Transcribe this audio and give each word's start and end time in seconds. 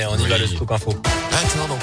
Et 0.00 0.06
on 0.06 0.16
y 0.16 0.28
va 0.28 0.38
le 0.38 0.46
scoop 0.46 0.70
info. 0.70 0.94
Attends, 1.32 1.68
non. 1.68 1.78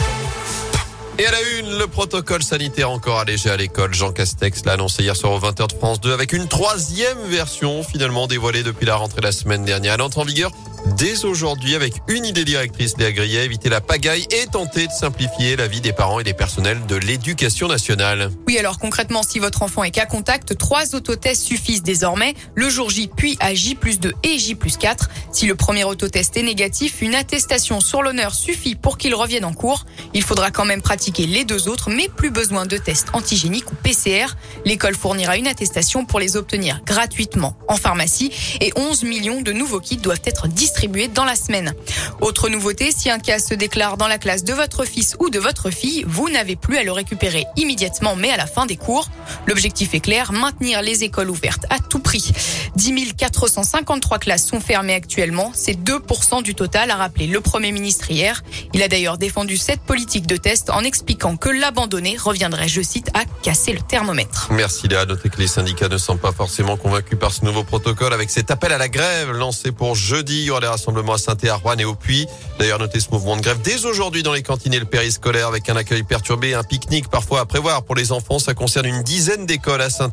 Et 1.18 1.26
à 1.26 1.32
la 1.32 1.42
une, 1.60 1.78
le 1.78 1.88
protocole 1.88 2.44
sanitaire 2.44 2.90
encore 2.90 3.20
allégé 3.20 3.50
à 3.50 3.58
l'école. 3.58 3.94
Jean 3.94 4.12
Castex 4.12 4.64
l'a 4.66 4.74
annoncé 4.74 5.04
hier 5.04 5.16
soir 5.16 5.34
au 5.34 5.40
20h 5.40 5.68
de 5.68 5.74
France 5.74 6.00
2 6.02 6.14
avec 6.14 6.32
une 6.34 6.48
troisième 6.48 7.18
version 7.28 7.84
finalement 7.84 8.28
dévoilée 8.28 8.64
depuis 8.64 8.86
la 8.86 8.96
rentrée 8.96 9.22
la 9.22 9.32
semaine 9.32 9.66
dernière. 9.66 9.96
Elle 9.96 10.02
entre 10.02 10.20
en 10.20 10.24
vigueur 10.24 10.52
dès 10.98 11.26
aujourd'hui 11.26 11.76
avec 11.76 11.96
une 12.08 12.26
idée 12.26 12.46
directrice, 12.46 12.98
Léa 12.98 13.12
Grillet, 13.12 13.46
éviter 13.46 13.70
la 13.70 13.82
pagaille 13.82 14.28
et 14.32 14.46
tenter 14.48 14.88
de 14.88 14.92
simplifier 14.92 15.56
la 15.56 15.68
vie 15.68 15.82
des 15.82 15.94
parents 15.94 16.20
et 16.20 16.24
des 16.24 16.34
personnels 16.34 16.86
de 16.88 16.96
l'éducation 16.96 17.68
nationale. 17.68 18.30
Oui, 18.48 18.58
alors 18.58 18.80
concrètement, 18.80 19.24
si 19.24 19.40
votre 19.40 19.64
enfant 19.64 19.84
est 19.84 19.92
cas 19.92 20.06
contact, 20.06 20.58
trois 20.58 20.96
autotests 20.96 21.44
suffisent 21.44 21.84
désormais. 21.84 22.34
Le 22.54 22.70
jour 22.70 22.90
J, 22.90 23.10
puis 23.14 23.38
à 23.40 23.54
J 23.54 23.76
plus 23.76 24.00
2 24.00 24.14
et 24.24 24.38
J 24.38 24.56
plus 24.56 24.78
4. 24.78 25.10
Si 25.32 25.48
le 25.48 25.56
premier 25.56 25.84
autotest 25.84 26.38
est 26.38 26.44
négatif, 26.44 27.02
une 27.02 27.16
attestation 27.16 27.80
sur 27.80 28.02
l'honneur 28.02 28.34
suffit 28.34 28.76
pour 28.76 28.98
qu'il 28.98 29.16
revienne 29.16 29.46
en 29.46 29.54
cours. 29.54 29.86
Il 30.14 30.24
faudra 30.24 30.52
quand 30.52 30.66
même 30.66 30.82
pratiquer 30.82 31.26
les 31.26 31.46
deux 31.46 31.68
autres, 31.68 31.90
mais 31.90 32.10
plus 32.10 32.32
besoin 32.32 32.66
de 32.66 32.78
tests 32.78 33.08
antigéniques 33.14 33.72
ou 33.72 33.76
PCR. 33.76 34.28
L'école 34.66 34.96
fournira 34.96 35.38
une 35.38 35.48
attestation 35.48 36.06
pour 36.06 36.20
les 36.20 36.38
obtenir 36.38 36.82
gratuitement 36.86 37.58
en 37.68 37.76
pharmacie 37.76 38.32
et 38.62 38.72
11 38.76 39.04
millions 39.04 39.42
de 39.42 39.52
nouveaux 39.52 39.80
kits 39.80 39.98
doivent 39.98 40.22
être 40.26 40.48
distribués 40.48 40.75
dans 41.14 41.26
la 41.26 41.36
semaine. 41.36 41.74
Autre 42.22 42.50
nouveauté, 42.50 42.92
si 42.92 43.10
un 43.10 43.18
cas 43.18 43.40
se 43.40 43.54
déclare 43.54 43.98
dans 43.98 44.08
la 44.08 44.18
classe 44.18 44.44
de 44.44 44.54
votre 44.54 44.84
fils 44.84 45.16
ou 45.20 45.30
de 45.30 45.40
votre 45.40 45.72
fille, 45.72 46.04
vous 46.08 46.30
n'avez 46.30 46.56
plus 46.56 46.78
à 46.78 46.84
le 46.84 46.92
récupérer 46.92 47.46
immédiatement, 47.56 48.16
mais 48.16 48.30
à 48.30 48.38
la 48.38 48.46
fin 48.46 48.66
des 48.66 48.76
cours. 48.76 49.08
L'objectif 49.48 49.94
est 49.94 50.00
clair, 50.00 50.32
maintenir 50.32 50.82
les 50.82 51.04
écoles 51.04 51.30
ouvertes 51.30 51.66
à 51.70 51.80
tout 51.80 52.00
prix. 52.00 52.32
10 52.76 53.14
453 53.18 54.20
classes 54.20 54.46
sont 54.46 54.60
fermées 54.60 54.94
actuellement. 54.94 55.52
C'est 55.54 55.74
2% 55.74 56.44
du 56.44 56.56
total, 56.56 56.92
a 56.92 56.96
rappelé 56.96 57.28
le 57.28 57.40
Premier 57.42 57.72
ministre 57.72 58.12
hier. 58.12 58.44
Il 58.74 58.84
a 58.84 58.88
d'ailleurs 58.88 59.18
défendu 59.18 59.58
cette 59.58 59.82
politique 59.82 60.28
de 60.28 60.38
test 60.38 60.70
en 60.70 60.82
expliquant 60.82 61.38
que 61.38 61.50
l'abandonner 61.50 62.18
reviendrait, 62.18 62.68
je 62.68 62.82
cite, 62.82 63.10
à 63.14 63.24
casser 63.42 63.74
le 63.74 63.82
thermomètre. 63.82 64.50
Merci 64.52 64.88
Léa. 64.88 65.06
Que 65.06 65.40
les 65.40 65.48
syndicats 65.48 65.88
ne 65.88 65.98
sont 65.98 66.18
pas 66.18 66.32
forcément 66.32 66.78
convaincus 66.78 67.18
par 67.18 67.32
ce 67.32 67.46
nouveau 67.46 67.64
protocole 67.64 68.14
avec 68.14 68.30
cet 68.30 68.52
appel 68.52 68.72
à 68.72 68.78
la 68.78 68.90
grève 68.90 69.32
lancé 69.32 69.72
pour 69.72 69.96
jeudi. 69.96 70.50
Rassemblements 70.68 71.14
à 71.14 71.18
saint 71.18 71.36
à 71.50 71.56
Rouen 71.56 71.78
et 71.78 71.86
au 71.86 71.96
Puy. 71.96 72.28
D'ailleurs, 72.60 72.80
notez 72.80 73.00
ce 73.00 73.10
mouvement 73.12 73.36
de 73.38 73.42
grève 73.42 73.60
dès 73.64 73.86
aujourd'hui 73.86 74.24
dans 74.24 74.34
les 74.34 74.44
cantines 74.44 74.74
et 74.74 74.80
le 74.80 74.86
périscolaire 74.86 75.48
avec 75.48 75.70
un 75.70 75.76
accueil 75.76 76.04
perturbé, 76.04 76.54
un 76.54 76.64
pique-nique 76.64 77.10
parfois 77.10 77.42
à 77.42 77.46
prévoir 77.46 77.84
pour 77.84 77.96
les 77.96 78.12
enfants. 78.12 78.40
Ça 78.40 78.54
concerne 78.54 78.86
une 78.86 79.04
dizaine 79.04 79.46
d'écoles 79.46 79.82
à 79.82 79.90
saint 79.90 80.12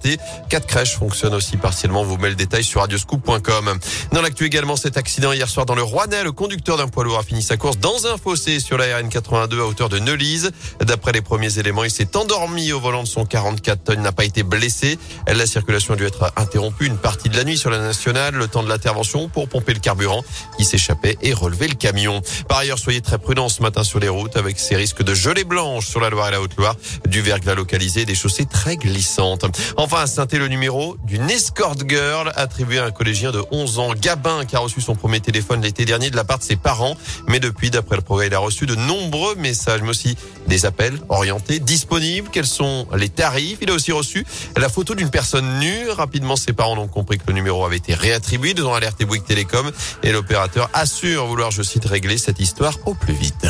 Quatre 0.48 0.66
crèches 0.66 0.96
fonctionnent 0.96 1.34
aussi 1.34 1.56
partiellement. 1.56 2.02
Vous 2.04 2.16
met 2.16 2.28
le 2.28 2.34
détail 2.34 2.64
sur 2.64 2.80
radioscoop.com. 2.80 3.78
Dans 4.12 4.22
l'actu 4.22 4.44
également, 4.44 4.76
cet 4.76 4.96
accident 4.96 5.32
hier 5.32 5.48
soir 5.48 5.66
dans 5.66 5.74
le 5.74 5.82
Rouennais, 5.82 6.24
le 6.24 6.32
conducteur 6.32 6.76
d'un 6.76 6.88
poids 6.88 7.04
lourd 7.04 7.18
a 7.18 7.22
fini 7.22 7.42
sa 7.42 7.56
course 7.56 7.78
dans 7.78 8.06
un 8.06 8.16
fossé 8.16 8.60
sur 8.60 8.78
la 8.78 8.98
RN 8.98 9.08
82 9.08 9.60
à 9.60 9.64
hauteur 9.64 9.88
de 9.88 9.98
Neulise. 9.98 10.50
D'après 10.80 11.12
les 11.12 11.20
premiers 11.20 11.58
éléments, 11.58 11.84
il 11.84 11.90
s'est 11.90 12.16
endormi 12.16 12.72
au 12.72 12.80
volant 12.80 13.02
de 13.02 13.08
son 13.08 13.24
44 13.24 13.84
tonnes, 13.84 14.02
n'a 14.02 14.12
pas 14.12 14.24
été 14.24 14.42
blessé. 14.42 14.98
La 15.26 15.46
circulation 15.46 15.94
a 15.94 15.96
dû 15.96 16.04
être 16.04 16.32
interrompue 16.36 16.86
une 16.86 16.96
partie 16.96 17.28
de 17.28 17.36
la 17.36 17.44
nuit 17.44 17.58
sur 17.58 17.70
la 17.70 17.78
nationale, 17.78 18.34
le 18.34 18.48
temps 18.48 18.62
de 18.62 18.68
l'intervention 18.68 19.28
pour 19.28 19.48
pomper 19.48 19.74
le 19.74 19.80
carburant 19.80 20.22
qui 20.56 20.64
s'échappait 20.64 21.16
et 21.22 21.32
relever 21.32 21.68
le 21.68 21.74
camion. 21.74 22.22
Par 22.48 22.58
ailleurs, 22.58 22.78
soyez 22.78 23.00
très 23.00 23.18
prudents 23.18 23.48
ce 23.48 23.62
matin 23.62 23.84
sur 23.84 24.00
les 24.00 24.08
routes 24.08 24.36
avec 24.36 24.58
ces 24.58 24.76
risques 24.76 25.02
de 25.02 25.14
gelée 25.14 25.44
blanche 25.44 25.86
sur 25.86 26.00
la 26.00 26.10
Loire 26.10 26.28
et 26.28 26.32
la 26.32 26.40
Haute-Loire, 26.40 26.76
du 27.06 27.20
verglas 27.20 27.54
localisé, 27.54 28.04
des 28.04 28.14
chaussées 28.14 28.46
très 28.46 28.76
glissantes. 28.76 29.44
Enfin, 29.76 29.98
à 29.98 30.06
saint 30.06 30.26
le 30.32 30.48
numéro 30.48 30.96
d'une 31.04 31.28
escort 31.30 31.74
girl 31.86 32.32
attribué 32.36 32.78
à 32.78 32.86
un 32.86 32.90
collégien 32.90 33.32
de 33.32 33.42
11 33.50 33.78
ans, 33.78 33.92
Gabin, 33.94 34.44
qui 34.44 34.56
a 34.56 34.60
reçu 34.60 34.80
son 34.80 34.94
premier 34.94 35.20
téléphone 35.20 35.60
l'été 35.62 35.84
dernier 35.84 36.10
de 36.10 36.16
la 36.16 36.24
part 36.24 36.38
de 36.38 36.44
ses 36.44 36.56
parents. 36.56 36.96
Mais 37.28 37.40
depuis, 37.40 37.70
d'après 37.70 37.96
le 37.96 38.02
progrès, 38.02 38.28
il 38.28 38.34
a 38.34 38.38
reçu 38.38 38.66
de 38.66 38.74
nombreux 38.74 39.34
messages, 39.34 39.82
mais 39.82 39.90
aussi 39.90 40.16
des 40.46 40.64
appels 40.64 40.98
orientés, 41.08 41.58
disponibles. 41.58 42.28
Quels 42.32 42.46
sont 42.46 42.86
les 42.96 43.08
tarifs? 43.08 43.58
Il 43.60 43.70
a 43.70 43.74
aussi 43.74 43.92
reçu 43.92 44.26
la 44.56 44.68
photo 44.68 44.94
d'une 44.94 45.10
personne 45.10 45.58
nue. 45.58 45.90
Rapidement, 45.90 46.36
ses 46.36 46.52
parents 46.52 46.78
ont 46.78 46.88
compris 46.88 47.18
que 47.18 47.24
le 47.26 47.34
numéro 47.34 47.64
avait 47.64 47.76
été 47.76 47.94
réattribué, 47.94 48.54
devant 48.54 48.74
alerter 48.74 49.04
Bouygues 49.04 49.24
Télécom 49.24 49.70
et 50.02 50.12
l'opérateur 50.12 50.31
assure 50.72 51.26
vouloir, 51.26 51.50
je 51.50 51.62
cite, 51.62 51.84
régler 51.84 52.18
cette 52.18 52.40
histoire 52.40 52.78
au 52.86 52.94
plus 52.94 53.14
vite. 53.14 53.46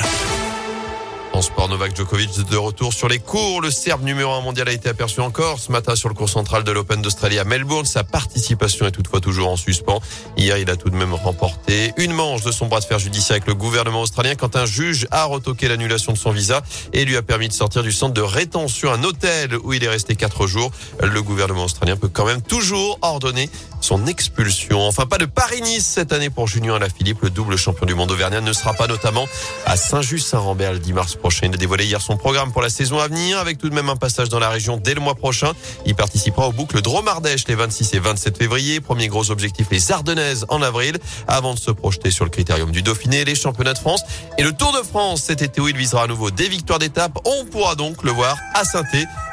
Novak 1.72 1.96
Djokovic 1.96 2.38
de 2.50 2.56
retour 2.58 2.92
sur 2.92 3.08
les 3.08 3.18
cours. 3.18 3.62
Le 3.62 3.70
Serbe 3.70 4.02
numéro 4.02 4.30
1 4.34 4.42
mondial 4.42 4.68
a 4.68 4.72
été 4.72 4.90
aperçu 4.90 5.20
encore 5.20 5.58
ce 5.58 5.72
matin 5.72 5.96
sur 5.96 6.10
le 6.10 6.14
cours 6.14 6.28
central 6.28 6.64
de 6.64 6.70
l'Open 6.70 7.00
d'Australie 7.00 7.38
à 7.38 7.44
Melbourne. 7.44 7.86
Sa 7.86 8.04
participation 8.04 8.86
est 8.86 8.90
toutefois 8.90 9.20
toujours 9.20 9.48
en 9.48 9.56
suspens. 9.56 10.00
Hier, 10.36 10.58
il 10.58 10.68
a 10.68 10.76
tout 10.76 10.90
de 10.90 10.96
même 10.96 11.14
remporté 11.14 11.94
une 11.96 12.12
manche 12.12 12.42
de 12.42 12.52
son 12.52 12.66
bras 12.66 12.80
de 12.80 12.84
fer 12.84 12.98
judiciaire 12.98 13.36
avec 13.36 13.46
le 13.46 13.54
gouvernement 13.54 14.02
australien 14.02 14.34
quand 14.34 14.54
un 14.54 14.66
juge 14.66 15.06
a 15.10 15.24
retoqué 15.24 15.66
l'annulation 15.66 16.12
de 16.12 16.18
son 16.18 16.30
visa 16.30 16.60
et 16.92 17.06
lui 17.06 17.16
a 17.16 17.22
permis 17.22 17.48
de 17.48 17.54
sortir 17.54 17.82
du 17.82 17.90
centre 17.90 18.12
de 18.12 18.20
rétention, 18.20 18.92
un 18.92 19.02
hôtel 19.02 19.56
où 19.64 19.72
il 19.72 19.82
est 19.82 19.88
resté 19.88 20.14
quatre 20.14 20.46
jours. 20.46 20.70
Le 21.02 21.22
gouvernement 21.22 21.64
australien 21.64 21.96
peut 21.96 22.10
quand 22.12 22.26
même 22.26 22.42
toujours 22.42 22.98
ordonner 23.00 23.48
son 23.80 24.06
expulsion. 24.06 24.86
Enfin, 24.86 25.06
pas 25.06 25.18
de 25.18 25.24
Paris-Nice 25.24 25.86
cette 25.86 26.12
année 26.12 26.28
pour 26.28 26.48
Julien 26.48 26.74
Alaphilippe. 26.74 27.22
Le 27.22 27.30
double 27.30 27.56
champion 27.56 27.86
du 27.86 27.94
monde 27.94 28.10
auvergnat 28.10 28.42
ne 28.42 28.52
sera 28.52 28.74
pas 28.74 28.86
notamment 28.86 29.26
à 29.64 29.78
Saint-Just-Saint-Rambert 29.78 30.74
le 30.74 30.78
10 30.78 30.92
mars 30.92 31.16
prochain. 31.16 31.48
Dévoilé 31.62 31.84
hier 31.84 32.00
son 32.00 32.16
programme 32.16 32.50
pour 32.50 32.60
la 32.60 32.70
saison 32.70 32.98
à 32.98 33.06
venir 33.06 33.38
avec 33.38 33.56
tout 33.56 33.68
de 33.68 33.74
même 33.76 33.88
un 33.88 33.94
passage 33.94 34.28
dans 34.28 34.40
la 34.40 34.50
région 34.50 34.78
dès 34.78 34.94
le 34.94 35.00
mois 35.00 35.14
prochain. 35.14 35.52
Il 35.86 35.94
participera 35.94 36.48
aux 36.48 36.52
boucles 36.52 36.82
Dromardèche 36.82 37.46
les 37.46 37.54
26 37.54 37.94
et 37.94 38.00
27 38.00 38.36
février. 38.36 38.80
Premier 38.80 39.06
gros 39.06 39.30
objectif, 39.30 39.68
les 39.70 39.92
Ardennaises 39.92 40.44
en 40.48 40.60
avril 40.60 40.98
avant 41.28 41.54
de 41.54 41.60
se 41.60 41.70
projeter 41.70 42.10
sur 42.10 42.24
le 42.24 42.32
critérium 42.32 42.72
du 42.72 42.82
Dauphiné, 42.82 43.24
les 43.24 43.36
championnats 43.36 43.74
de 43.74 43.78
France 43.78 44.02
et 44.38 44.42
le 44.42 44.52
Tour 44.52 44.72
de 44.72 44.84
France 44.84 45.22
cet 45.22 45.40
été 45.40 45.60
où 45.60 45.68
il 45.68 45.76
visera 45.76 46.02
à 46.02 46.06
nouveau 46.08 46.32
des 46.32 46.48
victoires 46.48 46.80
d'étape. 46.80 47.16
On 47.24 47.44
pourra 47.44 47.76
donc 47.76 48.02
le 48.02 48.10
voir 48.10 48.36
à 48.54 48.64
saint 48.64 48.82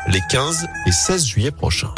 les 0.08 0.22
15 0.30 0.68
et 0.86 0.92
16 0.92 1.26
juillet 1.26 1.50
prochains. 1.50 1.96